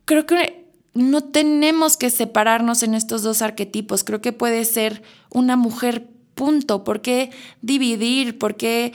creo 0.04 0.26
que 0.26 0.66
no 0.92 1.24
tenemos 1.24 1.96
que 1.96 2.10
separarnos 2.10 2.82
en 2.82 2.94
estos 2.94 3.22
dos 3.22 3.40
arquetipos. 3.40 4.04
Creo 4.04 4.20
que 4.20 4.34
puede 4.34 4.66
ser 4.66 5.02
una 5.30 5.56
mujer 5.56 6.10
punto. 6.34 6.84
¿Por 6.84 7.00
qué 7.00 7.30
dividir? 7.62 8.38
¿Por 8.38 8.56
qué 8.56 8.92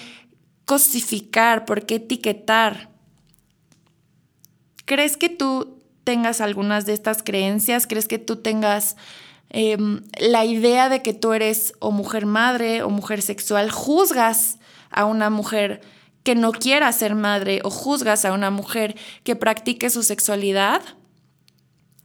cosificar? 0.65 1.65
¿Por 1.65 1.87
qué 1.87 1.95
etiquetar? 1.95 2.91
¿Crees 4.85 5.17
que 5.17 5.29
tú 5.29 5.79
tengas 6.03 6.41
algunas 6.41 6.85
de 6.85 6.93
estas 6.93 7.23
creencias? 7.23 7.87
¿Crees 7.87 8.07
que 8.07 8.19
tú 8.19 8.35
tengas 8.35 8.97
Em, 9.49 10.01
la 10.19 10.43
idea 10.45 10.89
de 10.89 11.01
que 11.01 11.13
tú 11.13 11.33
eres 11.33 11.73
o 11.79 11.91
mujer 11.91 12.25
madre 12.25 12.83
o 12.83 12.89
mujer 12.89 13.21
sexual, 13.21 13.71
juzgas 13.71 14.59
a 14.89 15.05
una 15.05 15.29
mujer 15.29 15.81
que 16.23 16.35
no 16.35 16.51
quiera 16.51 16.91
ser 16.91 17.15
madre 17.15 17.61
o 17.63 17.69
juzgas 17.69 18.25
a 18.25 18.33
una 18.33 18.49
mujer 18.49 18.95
que 19.23 19.35
practique 19.35 19.89
su 19.89 20.03
sexualidad, 20.03 20.81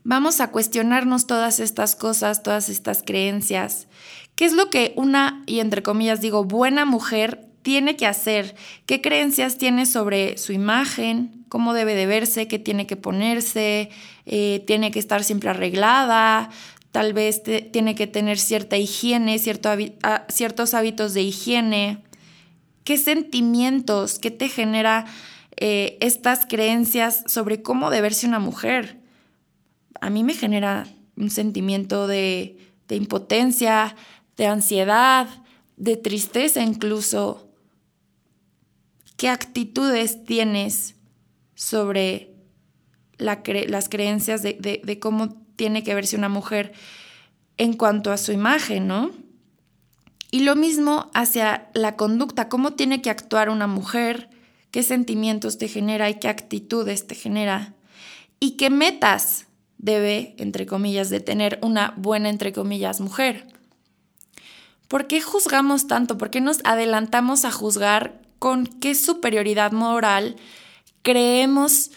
vamos 0.03 0.39
a 0.41 0.51
cuestionarnos 0.51 1.27
todas 1.27 1.59
estas 1.59 1.95
cosas, 1.95 2.43
todas 2.43 2.69
estas 2.69 3.03
creencias. 3.03 3.87
¿Qué 4.35 4.45
es 4.45 4.53
lo 4.53 4.69
que 4.69 4.93
una, 4.95 5.43
y 5.45 5.59
entre 5.59 5.83
comillas 5.83 6.21
digo, 6.21 6.43
buena 6.43 6.85
mujer 6.85 7.47
tiene 7.63 7.95
que 7.95 8.07
hacer? 8.07 8.55
¿Qué 8.85 9.01
creencias 9.01 9.57
tiene 9.57 9.85
sobre 9.85 10.37
su 10.37 10.53
imagen? 10.53 11.45
¿Cómo 11.49 11.73
debe 11.73 11.95
de 11.95 12.05
verse? 12.05 12.47
¿Qué 12.47 12.59
tiene 12.59 12.87
que 12.87 12.95
ponerse? 12.95 13.89
Eh, 14.25 14.63
¿Tiene 14.65 14.91
que 14.91 14.99
estar 14.99 15.23
siempre 15.23 15.49
arreglada? 15.49 16.49
Tal 16.91 17.13
vez 17.13 17.41
tiene 17.43 17.95
que 17.95 18.07
tener 18.07 18.37
cierta 18.37 18.77
higiene, 18.77 19.39
ciertos 19.39 20.73
hábitos 20.73 21.13
de 21.13 21.21
higiene. 21.21 22.03
¿Qué 22.83 22.97
sentimientos, 22.97 24.19
qué 24.19 24.29
te 24.29 24.49
genera 24.49 25.05
eh, 25.55 25.97
estas 26.01 26.45
creencias 26.45 27.23
sobre 27.27 27.61
cómo 27.61 27.89
debe 27.89 28.03
verse 28.03 28.27
una 28.27 28.39
mujer? 28.39 28.99
A 30.01 30.09
mí 30.09 30.23
me 30.23 30.33
genera 30.33 30.85
un 31.15 31.29
sentimiento 31.29 32.07
de, 32.07 32.57
de 32.87 32.95
impotencia, 32.95 33.95
de 34.35 34.47
ansiedad, 34.47 35.27
de 35.77 35.95
tristeza 35.95 36.61
incluso. 36.61 37.47
¿Qué 39.15 39.29
actitudes 39.29 40.25
tienes 40.25 40.95
sobre 41.53 42.33
las 43.17 43.87
creencias 43.87 44.41
de, 44.41 44.81
de 44.83 44.99
cómo 44.99 45.41
tiene 45.61 45.83
que 45.83 45.93
verse 45.93 46.15
una 46.15 46.27
mujer 46.27 46.73
en 47.57 47.73
cuanto 47.73 48.11
a 48.11 48.17
su 48.17 48.31
imagen, 48.31 48.87
¿no? 48.87 49.11
Y 50.31 50.39
lo 50.39 50.55
mismo 50.55 51.11
hacia 51.13 51.69
la 51.75 51.95
conducta, 51.95 52.49
cómo 52.49 52.73
tiene 52.73 53.03
que 53.03 53.11
actuar 53.11 53.47
una 53.47 53.67
mujer, 53.67 54.31
qué 54.71 54.81
sentimientos 54.81 55.59
te 55.59 55.67
genera 55.67 56.09
y 56.09 56.15
qué 56.15 56.29
actitudes 56.29 57.05
te 57.05 57.13
genera 57.13 57.75
y 58.39 58.57
qué 58.57 58.71
metas 58.71 59.45
debe, 59.77 60.33
entre 60.39 60.65
comillas, 60.65 61.11
de 61.11 61.19
tener 61.19 61.59
una 61.61 61.93
buena, 61.95 62.29
entre 62.29 62.53
comillas, 62.53 62.99
mujer. 62.99 63.45
¿Por 64.87 65.05
qué 65.05 65.21
juzgamos 65.21 65.85
tanto? 65.85 66.17
¿Por 66.17 66.31
qué 66.31 66.41
nos 66.41 66.61
adelantamos 66.63 67.45
a 67.45 67.51
juzgar 67.51 68.19
con 68.39 68.65
qué 68.65 68.95
superioridad 68.95 69.73
moral 69.73 70.37
creemos 71.03 71.91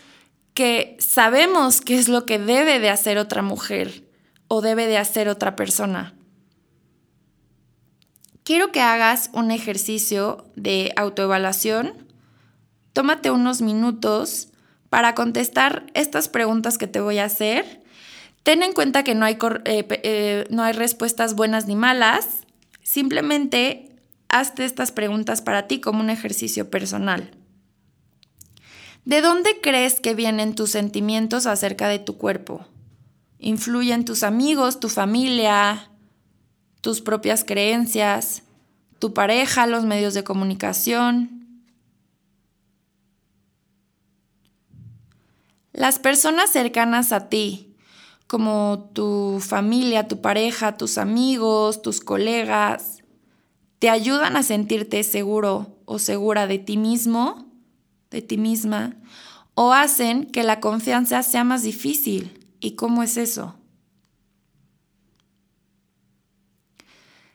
que 0.55 0.97
sabemos 1.01 1.81
qué 1.81 1.97
es 1.97 2.09
lo 2.09 2.25
que 2.27 2.39
debe 2.39 2.79
de 2.79 2.89
hacer 2.89 3.19
otra 3.19 3.43
mujer 3.43 4.05
o 4.49 4.61
debe 4.61 4.87
de 4.87 4.99
hacer 4.99 5.29
otra 5.29 5.57
persona. 5.57 6.15
Quiero 8.45 8.73
que 8.73 8.81
hagas 8.81 9.31
un 9.33 9.51
ejercicio 9.51 10.45
de 10.55 10.93
autoevaluación. 10.97 11.95
Tómate 12.93 13.31
unos 13.31 13.63
minutos 13.63 14.49
para 14.91 15.15
contestar 15.15 15.87
estas 15.95 16.29
preguntas 16.29 16.79
que 16.79 16.87
te 16.87 17.01
voy 17.01 17.19
a 17.19 17.25
hacer. 17.25 17.83
Ten 18.45 18.63
en 18.63 18.73
cuenta 18.73 19.03
que 19.03 19.15
no 19.15 19.25
hay, 19.25 19.39
eh, 19.65 19.87
eh, 19.89 20.47
no 20.51 20.63
hay 20.63 20.73
respuestas 20.75 21.35
buenas 21.35 21.67
ni 21.67 21.75
malas. 21.75 22.45
Simplemente 22.83 23.97
hazte 24.29 24.67
estas 24.67 24.93
preguntas 24.93 25.41
para 25.41 25.67
ti 25.67 25.81
como 25.81 26.01
un 26.01 26.11
ejercicio 26.11 26.71
personal. 26.71 27.31
¿De 29.05 29.21
dónde 29.21 29.61
crees 29.61 30.01
que 30.01 30.15
vienen 30.15 30.55
tus 30.55 30.71
sentimientos 30.71 31.47
acerca 31.47 31.89
de 31.89 31.99
tu 31.99 32.17
cuerpo? 32.17 32.67
¿Influyen 33.39 34.07
tus 34.07 34.23
amigos, 34.23 34.81
tu 34.81 34.89
familia, 34.89 35.91
tus 36.81 37.03
propias 37.03 37.45
creencias, 37.45 38.45
tu 38.99 39.13
pareja, 39.13 39.67
los 39.67 39.85
medios 39.85 40.15
de 40.15 40.25
comunicación? 40.25 41.45
Las 45.75 45.99
personas 45.99 46.49
cercanas 46.51 47.13
a 47.13 47.29
ti, 47.29 47.77
como 48.27 48.91
tu 48.95 49.39
familia, 49.41 50.09
tu 50.09 50.23
pareja, 50.23 50.79
tus 50.79 50.97
amigos, 50.97 51.83
tus 51.83 52.01
colegas, 52.01 53.05
¿te 53.81 53.91
ayudan 53.91 54.39
a 54.39 54.43
sentirte 54.43 55.03
seguro 55.03 55.77
o 55.85 55.99
segura 55.99 56.47
de 56.47 56.59
ti 56.59 56.79
mismo? 56.79 57.44
De 58.15 58.23
ti 58.23 58.39
misma 58.39 58.97
o 59.55 59.73
hacen 59.73 60.27
que 60.27 60.45
la 60.45 60.61
confianza 60.61 61.23
sea 61.23 61.45
más 61.45 61.63
difícil. 61.63 62.47
¿Y 62.61 62.77
cómo 62.77 63.03
es 63.03 63.17
eso? 63.17 63.59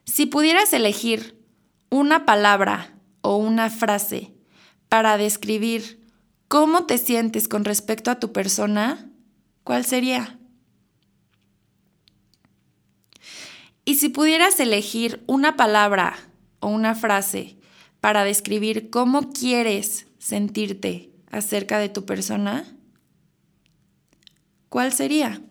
Si 0.06 0.26
pudieras 0.26 0.74
elegir 0.74 1.38
una 1.90 2.26
palabra 2.26 2.98
o 3.22 3.36
una 3.36 3.70
frase 3.70 4.34
para 4.88 5.18
describir 5.18 6.10
cómo 6.48 6.86
te 6.86 6.98
sientes 6.98 7.48
con 7.48 7.64
respecto 7.64 8.10
a 8.10 8.20
tu 8.20 8.32
persona, 8.32 9.12
¿cuál 9.64 9.86
sería? 9.86 10.40
Y 13.86 13.96
si 13.96 14.10
pudieras 14.10 14.60
elegir 14.60 15.24
una 15.28 15.58
palabra 15.58 16.16
o 16.60 16.68
una 16.68 16.96
frase 16.96 17.58
para 18.02 18.24
describir 18.24 18.90
cómo 18.90 19.32
quieres 19.32 20.09
sentirte 20.20 21.10
acerca 21.32 21.80
de 21.80 21.90
tu 21.90 22.06
persona, 22.06 22.66
¿cuál 24.70 24.94
sería? 24.94 25.42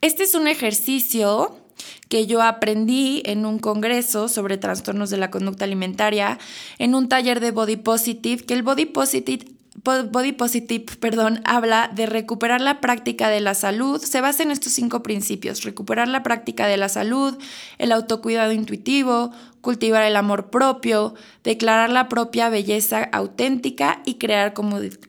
Este 0.00 0.24
es 0.24 0.34
un 0.34 0.48
ejercicio 0.48 1.56
que 2.08 2.26
yo 2.26 2.42
aprendí 2.42 3.22
en 3.26 3.46
un 3.46 3.58
congreso 3.58 4.28
sobre 4.28 4.56
trastornos 4.58 5.10
de 5.10 5.18
la 5.18 5.30
conducta 5.30 5.64
alimentaria, 5.64 6.38
en 6.78 6.94
un 6.94 7.08
taller 7.08 7.38
de 7.38 7.52
Body 7.52 7.76
Positive, 7.76 8.44
que 8.44 8.54
el 8.54 8.62
Body 8.62 8.86
Positive 8.86 9.46
Body 9.82 10.32
Positive, 10.32 10.84
perdón, 10.98 11.40
habla 11.44 11.90
de 11.94 12.06
recuperar 12.06 12.60
la 12.60 12.80
práctica 12.80 13.28
de 13.28 13.40
la 13.40 13.54
salud. 13.54 14.00
Se 14.00 14.20
basa 14.20 14.42
en 14.42 14.50
estos 14.50 14.72
cinco 14.72 15.02
principios: 15.02 15.62
recuperar 15.62 16.08
la 16.08 16.22
práctica 16.22 16.66
de 16.66 16.76
la 16.76 16.88
salud, 16.88 17.38
el 17.78 17.92
autocuidado 17.92 18.52
intuitivo, 18.52 19.32
cultivar 19.60 20.02
el 20.02 20.16
amor 20.16 20.50
propio, 20.50 21.14
declarar 21.44 21.90
la 21.90 22.08
propia 22.08 22.48
belleza 22.48 23.08
auténtica 23.12 24.02
y 24.04 24.14
crear 24.14 24.52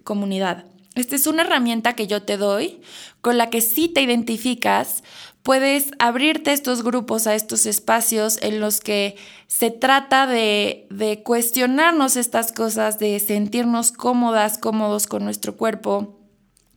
comunidad. 0.03 0.65
Esta 0.93 1.15
es 1.15 1.25
una 1.25 1.43
herramienta 1.43 1.93
que 1.93 2.07
yo 2.07 2.23
te 2.23 2.35
doy 2.35 2.81
con 3.21 3.37
la 3.37 3.49
que 3.49 3.61
si 3.61 3.87
te 3.87 4.01
identificas, 4.01 5.03
puedes 5.43 5.91
abrirte 5.99 6.51
a 6.51 6.53
estos 6.53 6.83
grupos, 6.83 7.27
a 7.27 7.35
estos 7.35 7.65
espacios 7.65 8.37
en 8.41 8.59
los 8.59 8.79
que 8.79 9.15
se 9.47 9.71
trata 9.71 10.27
de, 10.27 10.87
de 10.89 11.23
cuestionarnos 11.23 12.15
estas 12.15 12.51
cosas, 12.51 12.99
de 12.99 13.19
sentirnos 13.19 13.91
cómodas, 13.91 14.57
cómodos 14.57 15.07
con 15.07 15.23
nuestro 15.23 15.57
cuerpo. 15.57 16.19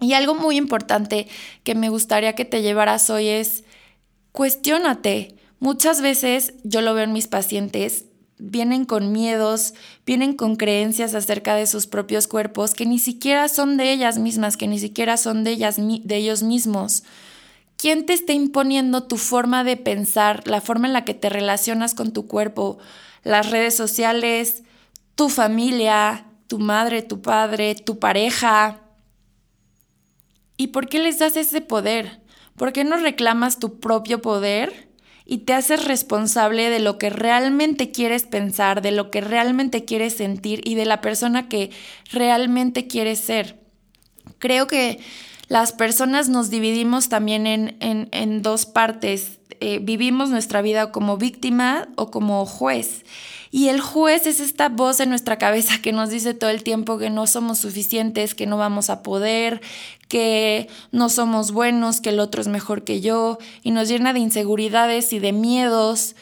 Y 0.00 0.14
algo 0.14 0.34
muy 0.34 0.56
importante 0.56 1.28
que 1.62 1.74
me 1.74 1.88
gustaría 1.88 2.34
que 2.34 2.44
te 2.44 2.62
llevaras 2.62 3.10
hoy 3.10 3.28
es, 3.28 3.64
cuestiónate. 4.32 5.36
Muchas 5.60 6.00
veces 6.00 6.54
yo 6.64 6.80
lo 6.80 6.94
veo 6.94 7.04
en 7.04 7.12
mis 7.12 7.28
pacientes, 7.28 8.06
vienen 8.38 8.84
con 8.84 9.12
miedos, 9.12 9.74
vienen 10.04 10.34
con 10.34 10.56
creencias 10.56 11.14
acerca 11.14 11.54
de 11.54 11.66
sus 11.66 11.86
propios 11.86 12.26
cuerpos 12.26 12.74
que 12.74 12.86
ni 12.86 12.98
siquiera 12.98 13.48
son 13.48 13.76
de 13.76 13.92
ellas 13.92 14.18
mismas, 14.18 14.56
que 14.56 14.66
ni 14.66 14.78
siquiera 14.78 15.16
son 15.16 15.44
de, 15.44 15.52
ellas, 15.52 15.76
de 15.78 16.16
ellos 16.16 16.42
mismos. 16.42 17.04
¿Quién 17.76 18.06
te 18.06 18.12
está 18.12 18.32
imponiendo 18.32 19.04
tu 19.04 19.16
forma 19.16 19.64
de 19.64 19.76
pensar, 19.76 20.46
la 20.46 20.60
forma 20.60 20.86
en 20.86 20.92
la 20.92 21.04
que 21.04 21.14
te 21.14 21.28
relacionas 21.28 21.94
con 21.94 22.12
tu 22.12 22.26
cuerpo? 22.26 22.78
Las 23.22 23.50
redes 23.50 23.76
sociales, 23.76 24.62
tu 25.14 25.28
familia, 25.28 26.26
tu 26.46 26.58
madre, 26.58 27.02
tu 27.02 27.20
padre, 27.20 27.74
tu 27.74 27.98
pareja. 27.98 28.80
¿Y 30.56 30.68
por 30.68 30.88
qué 30.88 30.98
les 30.98 31.18
das 31.18 31.36
ese 31.36 31.60
poder? 31.60 32.20
¿Por 32.56 32.72
qué 32.72 32.84
no 32.84 32.96
reclamas 32.96 33.58
tu 33.58 33.80
propio 33.80 34.22
poder 34.22 34.88
y 35.26 35.38
te 35.38 35.54
haces 35.54 35.84
responsable 35.84 36.68
de 36.68 36.80
lo 36.80 36.98
que 36.98 37.10
realmente 37.10 37.90
quieres 37.90 38.24
pensar, 38.24 38.82
de 38.82 38.92
lo 38.92 39.10
que 39.10 39.20
realmente 39.20 39.84
quieres 39.84 40.14
sentir 40.14 40.60
y 40.64 40.74
de 40.74 40.84
la 40.84 41.00
persona 41.00 41.48
que 41.48 41.70
realmente 42.12 42.86
quieres 42.86 43.20
ser. 43.20 43.58
Creo 44.38 44.66
que 44.66 45.00
las 45.54 45.70
personas 45.70 46.28
nos 46.28 46.50
dividimos 46.50 47.08
también 47.08 47.46
en, 47.46 47.76
en, 47.78 48.42
dos 48.42 48.66
partes. 48.66 49.38
Eh, 49.60 49.78
vivimos 49.80 50.28
nuestra 50.28 50.62
vida 50.62 50.90
como 50.90 51.16
víctima 51.16 51.86
o 51.94 52.10
como 52.10 52.44
juez. 52.44 53.04
Y 53.52 53.68
el 53.68 53.80
juez 53.80 54.26
es 54.26 54.40
esta 54.40 54.68
voz 54.68 54.98
en 54.98 55.10
nuestra 55.10 55.38
cabeza 55.38 55.80
que 55.80 55.92
nos 55.92 56.10
dice 56.10 56.34
todo 56.34 56.50
el 56.50 56.64
tiempo 56.64 56.98
que 56.98 57.08
no 57.08 57.28
somos 57.28 57.60
suficientes, 57.60 58.34
que 58.34 58.46
no 58.46 58.56
vamos 58.56 58.90
a 58.90 59.04
poder, 59.04 59.60
que 60.08 60.68
no 60.90 61.08
somos 61.08 61.52
buenos, 61.52 62.00
que 62.00 62.08
el 62.08 62.18
otro 62.18 62.40
es 62.40 62.48
mejor 62.48 62.82
que 62.82 63.00
yo, 63.00 63.38
y 63.62 63.70
nos 63.70 63.88
llena 63.88 64.12
de 64.12 64.18
inseguridades 64.18 65.12
y 65.12 65.20
de 65.20 65.30
miedos. 65.30 66.16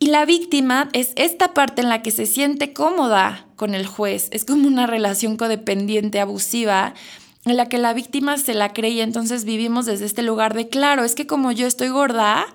Y 0.00 0.06
la 0.06 0.24
víctima 0.24 0.88
es 0.92 1.12
esta 1.14 1.54
parte 1.54 1.82
en 1.82 1.88
la 1.88 2.02
que 2.02 2.10
se 2.10 2.26
siente 2.26 2.72
cómoda 2.72 3.46
con 3.54 3.76
el 3.76 3.86
juez. 3.86 4.26
Es 4.32 4.44
como 4.44 4.66
una 4.66 4.88
relación 4.88 5.36
codependiente, 5.36 6.18
abusiva, 6.18 6.94
en 7.44 7.56
la 7.56 7.68
que 7.68 7.78
la 7.78 7.92
víctima 7.94 8.36
se 8.36 8.54
la 8.54 8.72
cree 8.72 8.90
y 8.90 9.00
entonces 9.00 9.44
vivimos 9.44 9.86
desde 9.86 10.04
este 10.04 10.22
lugar 10.22 10.54
de, 10.54 10.68
claro, 10.68 11.04
es 11.04 11.14
que 11.14 11.26
como 11.26 11.52
yo 11.52 11.66
estoy 11.66 11.88
gorda, 11.88 12.46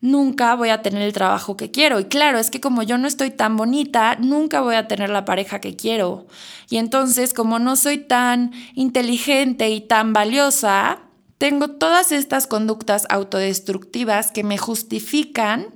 nunca 0.00 0.54
voy 0.54 0.70
a 0.70 0.82
tener 0.82 1.02
el 1.02 1.12
trabajo 1.12 1.56
que 1.56 1.70
quiero. 1.70 2.00
Y 2.00 2.04
claro, 2.06 2.38
es 2.38 2.50
que 2.50 2.60
como 2.60 2.82
yo 2.82 2.96
no 2.98 3.06
estoy 3.06 3.30
tan 3.30 3.56
bonita, 3.56 4.16
nunca 4.16 4.60
voy 4.60 4.76
a 4.76 4.88
tener 4.88 5.10
la 5.10 5.24
pareja 5.24 5.60
que 5.60 5.76
quiero. 5.76 6.26
Y 6.70 6.78
entonces, 6.78 7.34
como 7.34 7.58
no 7.58 7.76
soy 7.76 7.98
tan 7.98 8.52
inteligente 8.74 9.68
y 9.70 9.80
tan 9.80 10.12
valiosa, 10.12 11.00
tengo 11.38 11.68
todas 11.68 12.12
estas 12.12 12.46
conductas 12.46 13.06
autodestructivas 13.10 14.30
que 14.30 14.42
me 14.42 14.56
justifican 14.56 15.66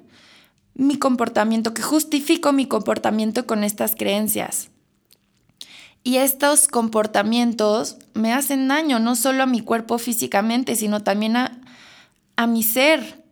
mi 0.75 0.99
comportamiento, 0.99 1.75
que 1.75 1.83
justifico 1.83 2.53
mi 2.53 2.67
comportamiento 2.67 3.47
con 3.47 3.65
estas 3.65 3.95
creencias. 3.95 4.71
Y 6.03 6.17
estos 6.17 6.67
comportamientos 6.67 7.99
me 8.15 8.33
hacen 8.33 8.69
daño 8.69 8.99
no 8.99 9.17
solo 9.17 9.43
a 9.43 9.47
mi 9.47 9.61
cuerpo 9.61 9.99
físicamente, 9.99 10.77
sino 10.77 11.03
también 11.03 11.37
a, 11.37 11.61
a 12.37 12.47
mi 12.47 12.63
ser, 12.63 13.25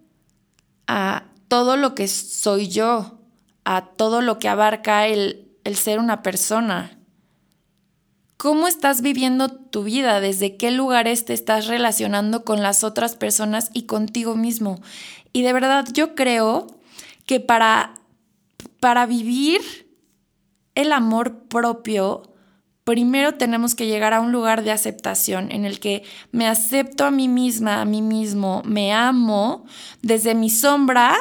a 0.86 1.24
todo 1.48 1.76
lo 1.76 1.94
que 1.94 2.08
soy 2.08 2.68
yo, 2.68 3.18
a 3.64 3.86
todo 3.86 4.20
lo 4.20 4.38
que 4.38 4.48
abarca 4.48 5.06
el, 5.06 5.48
el 5.64 5.76
ser 5.76 5.98
una 5.98 6.22
persona. 6.22 6.98
¿Cómo 8.36 8.68
estás 8.68 9.02
viviendo 9.02 9.48
tu 9.48 9.82
vida? 9.82 10.20
¿Desde 10.20 10.56
qué 10.56 10.70
lugares 10.70 11.24
te 11.24 11.34
estás 11.34 11.66
relacionando 11.66 12.44
con 12.44 12.62
las 12.62 12.84
otras 12.84 13.16
personas 13.16 13.70
y 13.72 13.82
contigo 13.82 14.36
mismo? 14.36 14.80
Y 15.32 15.42
de 15.42 15.52
verdad 15.52 15.86
yo 15.92 16.14
creo 16.14 16.66
que 17.26 17.40
para, 17.40 17.94
para 18.78 19.06
vivir 19.06 19.60
el 20.74 20.92
amor 20.92 21.48
propio, 21.48 22.27
primero 22.88 23.34
tenemos 23.34 23.74
que 23.74 23.86
llegar 23.86 24.14
a 24.14 24.20
un 24.22 24.32
lugar 24.32 24.64
de 24.64 24.72
aceptación 24.72 25.52
en 25.52 25.66
el 25.66 25.78
que 25.78 26.04
me 26.32 26.46
acepto 26.46 27.04
a 27.04 27.10
mí 27.10 27.28
misma, 27.28 27.82
a 27.82 27.84
mí 27.84 28.00
mismo, 28.00 28.62
me 28.64 28.94
amo 28.94 29.66
desde 30.00 30.34
mi 30.34 30.48
sombra 30.48 31.14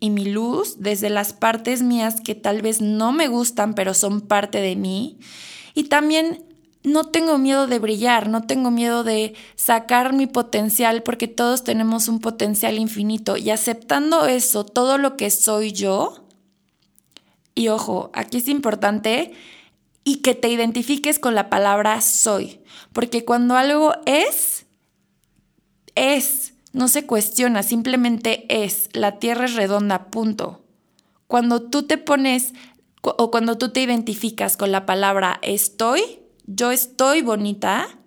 y 0.00 0.10
mi 0.10 0.26
luz, 0.26 0.80
desde 0.80 1.08
las 1.08 1.32
partes 1.32 1.80
mías 1.82 2.20
que 2.20 2.34
tal 2.34 2.60
vez 2.60 2.82
no 2.82 3.12
me 3.12 3.26
gustan, 3.26 3.72
pero 3.72 3.94
son 3.94 4.20
parte 4.20 4.60
de 4.60 4.76
mí. 4.76 5.18
Y 5.72 5.84
también 5.84 6.44
no 6.84 7.04
tengo 7.04 7.38
miedo 7.38 7.66
de 7.66 7.78
brillar, 7.78 8.28
no 8.28 8.42
tengo 8.42 8.70
miedo 8.70 9.02
de 9.02 9.32
sacar 9.54 10.12
mi 10.12 10.26
potencial, 10.26 11.02
porque 11.02 11.26
todos 11.26 11.64
tenemos 11.64 12.08
un 12.08 12.20
potencial 12.20 12.76
infinito. 12.76 13.38
Y 13.38 13.48
aceptando 13.48 14.26
eso, 14.26 14.66
todo 14.66 14.98
lo 14.98 15.16
que 15.16 15.30
soy 15.30 15.72
yo, 15.72 16.26
y 17.54 17.68
ojo, 17.68 18.10
aquí 18.12 18.36
es 18.36 18.48
importante 18.48 19.32
y 20.08 20.22
que 20.22 20.34
te 20.34 20.48
identifiques 20.48 21.18
con 21.18 21.34
la 21.34 21.50
palabra 21.50 22.00
soy. 22.00 22.62
Porque 22.94 23.26
cuando 23.26 23.56
algo 23.56 23.92
es, 24.06 24.64
es, 25.94 26.54
no 26.72 26.88
se 26.88 27.04
cuestiona, 27.04 27.62
simplemente 27.62 28.46
es. 28.48 28.88
La 28.94 29.18
tierra 29.18 29.44
es 29.44 29.54
redonda, 29.54 30.06
punto. 30.06 30.64
Cuando 31.26 31.60
tú 31.60 31.82
te 31.82 31.98
pones 31.98 32.54
o 33.02 33.30
cuando 33.30 33.58
tú 33.58 33.68
te 33.68 33.82
identificas 33.82 34.56
con 34.56 34.72
la 34.72 34.86
palabra 34.86 35.40
estoy, 35.42 36.00
yo 36.46 36.70
estoy 36.70 37.20
bonita, 37.20 37.97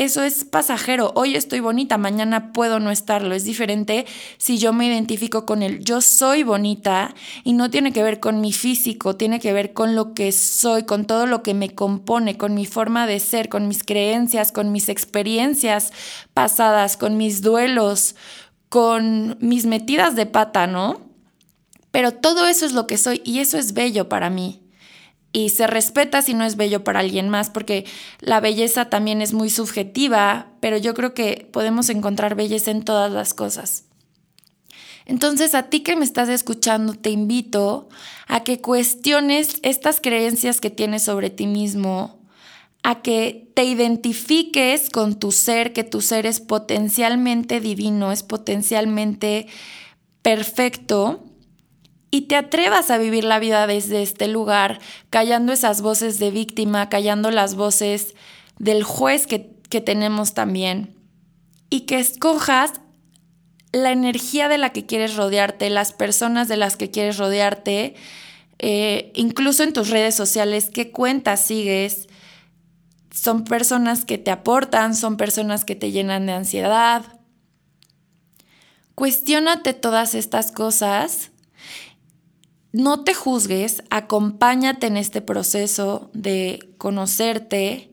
eso 0.00 0.22
es 0.22 0.46
pasajero. 0.46 1.12
Hoy 1.14 1.36
estoy 1.36 1.60
bonita, 1.60 1.98
mañana 1.98 2.54
puedo 2.54 2.80
no 2.80 2.90
estarlo. 2.90 3.34
Es 3.34 3.44
diferente 3.44 4.06
si 4.38 4.56
yo 4.56 4.72
me 4.72 4.86
identifico 4.86 5.44
con 5.44 5.62
el 5.62 5.84
yo 5.84 6.00
soy 6.00 6.42
bonita 6.42 7.14
y 7.44 7.52
no 7.52 7.68
tiene 7.68 7.92
que 7.92 8.02
ver 8.02 8.18
con 8.18 8.40
mi 8.40 8.54
físico, 8.54 9.16
tiene 9.16 9.40
que 9.40 9.52
ver 9.52 9.74
con 9.74 9.94
lo 9.94 10.14
que 10.14 10.32
soy, 10.32 10.84
con 10.84 11.04
todo 11.04 11.26
lo 11.26 11.42
que 11.42 11.52
me 11.52 11.74
compone, 11.74 12.38
con 12.38 12.54
mi 12.54 12.64
forma 12.64 13.06
de 13.06 13.20
ser, 13.20 13.50
con 13.50 13.68
mis 13.68 13.84
creencias, 13.84 14.52
con 14.52 14.72
mis 14.72 14.88
experiencias 14.88 15.92
pasadas, 16.32 16.96
con 16.96 17.18
mis 17.18 17.42
duelos, 17.42 18.16
con 18.70 19.36
mis 19.42 19.66
metidas 19.66 20.16
de 20.16 20.24
pata, 20.24 20.66
¿no? 20.66 21.02
Pero 21.90 22.12
todo 22.12 22.46
eso 22.46 22.64
es 22.64 22.72
lo 22.72 22.86
que 22.86 22.96
soy 22.96 23.20
y 23.22 23.40
eso 23.40 23.58
es 23.58 23.74
bello 23.74 24.08
para 24.08 24.30
mí 24.30 24.62
y 25.32 25.50
se 25.50 25.66
respeta 25.66 26.22
si 26.22 26.34
no 26.34 26.44
es 26.44 26.56
bello 26.56 26.82
para 26.82 27.00
alguien 27.00 27.28
más, 27.28 27.50
porque 27.50 27.84
la 28.20 28.40
belleza 28.40 28.90
también 28.90 29.22
es 29.22 29.32
muy 29.32 29.50
subjetiva, 29.50 30.48
pero 30.60 30.76
yo 30.76 30.94
creo 30.94 31.14
que 31.14 31.48
podemos 31.52 31.88
encontrar 31.88 32.34
belleza 32.34 32.70
en 32.70 32.82
todas 32.82 33.12
las 33.12 33.32
cosas. 33.34 33.84
Entonces, 35.06 35.54
a 35.54 35.64
ti 35.64 35.80
que 35.80 35.96
me 35.96 36.04
estás 36.04 36.28
escuchando, 36.28 36.94
te 36.94 37.10
invito 37.10 37.88
a 38.26 38.44
que 38.44 38.60
cuestiones 38.60 39.58
estas 39.62 40.00
creencias 40.00 40.60
que 40.60 40.70
tienes 40.70 41.02
sobre 41.02 41.30
ti 41.30 41.46
mismo, 41.46 42.20
a 42.82 43.02
que 43.02 43.50
te 43.54 43.64
identifiques 43.64 44.90
con 44.90 45.18
tu 45.18 45.32
ser, 45.32 45.72
que 45.72 45.84
tu 45.84 46.00
ser 46.00 46.26
es 46.26 46.40
potencialmente 46.40 47.60
divino, 47.60 48.12
es 48.12 48.22
potencialmente 48.22 49.46
perfecto 50.22 51.29
y 52.10 52.22
te 52.22 52.36
atrevas 52.36 52.90
a 52.90 52.98
vivir 52.98 53.24
la 53.24 53.38
vida 53.38 53.66
desde 53.66 54.02
este 54.02 54.26
lugar, 54.26 54.80
callando 55.10 55.52
esas 55.52 55.80
voces 55.80 56.18
de 56.18 56.30
víctima, 56.30 56.88
callando 56.88 57.30
las 57.30 57.54
voces 57.54 58.14
del 58.58 58.82
juez 58.82 59.26
que, 59.26 59.38
tenemos 59.80 60.34
también, 60.34 60.96
y 61.68 61.82
que 61.82 62.00
escojas 62.00 62.80
la 63.72 63.92
energía 63.92 64.48
de 64.48 64.58
la 64.58 64.70
que 64.70 64.84
quieres 64.84 65.14
rodearte, 65.14 65.70
las 65.70 65.92
personas 65.92 66.48
de 66.48 66.56
las 66.56 66.76
que 66.76 66.90
quieres 66.90 67.18
rodearte, 67.18 67.94
eh, 68.58 69.12
incluso 69.14 69.62
en 69.62 69.72
tus 69.72 69.90
redes 69.90 70.16
sociales, 70.16 70.70
qué 70.74 70.90
cuentas 70.90 71.40
sigues. 71.40 72.08
Son 73.12 73.44
personas 73.44 74.04
que 74.04 74.18
te 74.18 74.32
aportan, 74.32 74.96
son 74.96 75.16
personas 75.16 75.64
que 75.64 75.76
te 75.76 75.92
llenan 75.92 76.26
de 76.26 76.32
ansiedad. 76.32 77.20
Cuestiónate 78.96 79.72
todas 79.72 80.16
estas 80.16 80.50
cosas. 80.50 81.30
No 82.72 83.02
te 83.02 83.14
juzgues, 83.14 83.82
acompáñate 83.90 84.86
en 84.86 84.96
este 84.96 85.20
proceso 85.20 86.10
de 86.14 86.72
conocerte 86.78 87.90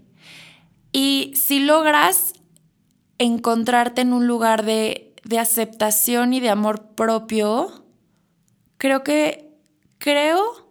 y 0.92 1.34
si 1.36 1.60
logras 1.60 2.34
encontrarte 3.18 4.02
en 4.02 4.13
un 4.13 4.28
lugar 4.28 4.63
de, 4.63 5.16
de 5.24 5.40
aceptación 5.40 6.34
y 6.34 6.40
de 6.40 6.50
amor 6.50 6.90
propio, 6.96 7.86
creo 8.78 9.04
que 9.04 9.48
creo 9.98 10.68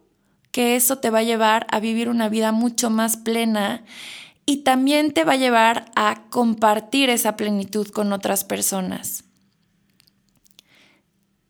que 0.52 0.76
eso 0.76 0.98
te 0.98 1.10
va 1.10 1.18
a 1.18 1.24
llevar 1.24 1.66
a 1.70 1.80
vivir 1.80 2.08
una 2.08 2.28
vida 2.28 2.52
mucho 2.52 2.90
más 2.90 3.16
plena 3.16 3.84
y 4.46 4.58
también 4.58 5.12
te 5.12 5.24
va 5.24 5.32
a 5.32 5.36
llevar 5.36 5.90
a 5.96 6.28
compartir 6.30 7.10
esa 7.10 7.36
plenitud 7.36 7.88
con 7.88 8.12
otras 8.12 8.44
personas. 8.44 9.24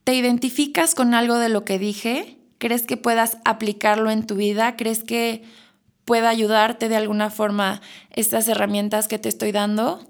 ¿Te 0.05 0.15
identificas 0.15 0.95
con 0.95 1.15
algo 1.15 1.37
de 1.37 1.51
lo 1.51 1.65
que 1.65 1.79
dije? 1.79 2.36
¿Crees 2.59 2.87
que 2.87 2.97
puedas 2.97 3.39
aplicarlo 3.45 4.11
en 4.11 4.27
tu 4.27 4.37
vida? 4.37 4.77
¿Crees 4.77 5.05
que 5.05 5.45
pueda 6.05 6.29
ayudarte 6.29 6.89
de 6.89 6.97
alguna 6.97 7.31
forma 7.31 7.83
estas 8.11 8.49
herramientas 8.49 9.09
que 9.09 9.19
te 9.19 9.29
estoy 9.29 9.53
dando? 9.53 10.07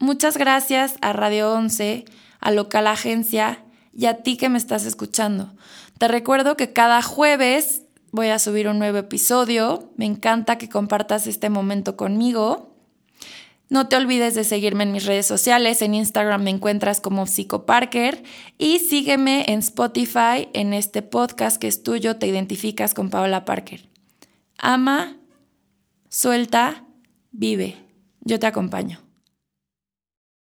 Muchas 0.00 0.36
gracias 0.36 0.96
a 1.00 1.12
Radio 1.12 1.52
11, 1.52 2.04
a 2.40 2.50
Local 2.50 2.86
Agencia 2.88 3.64
y 3.92 4.06
a 4.06 4.22
ti 4.22 4.36
que 4.36 4.48
me 4.48 4.58
estás 4.58 4.84
escuchando. 4.84 5.54
Te 5.98 6.08
recuerdo 6.08 6.56
que 6.56 6.72
cada 6.72 7.00
jueves 7.02 7.82
voy 8.10 8.28
a 8.28 8.38
subir 8.38 8.68
un 8.68 8.78
nuevo 8.78 8.98
episodio. 8.98 9.92
Me 9.96 10.06
encanta 10.06 10.58
que 10.58 10.68
compartas 10.68 11.26
este 11.26 11.48
momento 11.50 11.96
conmigo. 11.96 12.73
No 13.68 13.88
te 13.88 13.96
olvides 13.96 14.34
de 14.34 14.44
seguirme 14.44 14.84
en 14.84 14.92
mis 14.92 15.06
redes 15.06 15.26
sociales. 15.26 15.82
En 15.82 15.94
Instagram 15.94 16.42
me 16.42 16.50
encuentras 16.50 17.00
como 17.00 17.26
Psicoparker 17.26 18.22
y 18.58 18.78
sígueme 18.78 19.44
en 19.48 19.60
Spotify 19.60 20.48
en 20.52 20.74
este 20.74 21.02
podcast 21.02 21.56
que 21.56 21.68
es 21.68 21.82
tuyo, 21.82 22.16
Te 22.16 22.26
identificas 22.26 22.94
con 22.94 23.10
Paola 23.10 23.44
Parker. 23.44 23.88
Ama, 24.58 25.16
suelta, 26.08 26.84
vive. 27.32 27.76
Yo 28.20 28.38
te 28.38 28.46
acompaño. 28.46 29.03